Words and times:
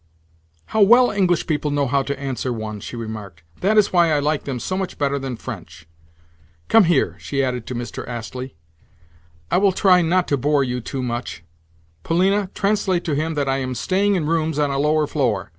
"How 0.73 0.81
well 0.81 1.11
English 1.11 1.45
people 1.45 1.69
know 1.69 1.85
how 1.85 2.01
to 2.01 2.19
answer 2.19 2.51
one!" 2.51 2.79
she 2.79 2.95
remarked. 2.95 3.43
"That 3.59 3.77
is 3.77 3.93
why 3.93 4.11
I 4.11 4.17
like 4.17 4.45
them 4.45 4.59
so 4.59 4.75
much 4.75 4.97
better 4.97 5.19
than 5.19 5.35
French. 5.37 5.87
Come 6.69 6.85
here," 6.85 7.17
she 7.19 7.43
added 7.43 7.67
to 7.67 7.75
Mr. 7.75 8.07
Astley. 8.07 8.55
"I 9.51 9.57
will 9.59 9.71
try 9.71 10.01
not 10.01 10.27
to 10.29 10.37
bore 10.37 10.63
you 10.63 10.81
too 10.81 11.03
much. 11.03 11.43
Polina, 12.01 12.49
translate 12.55 13.03
to 13.03 13.13
him 13.13 13.35
that 13.35 13.47
I 13.47 13.57
am 13.57 13.75
staying 13.75 14.15
in 14.15 14.25
rooms 14.25 14.57
on 14.57 14.71
a 14.71 14.79
lower 14.79 15.05
floor. 15.05 15.49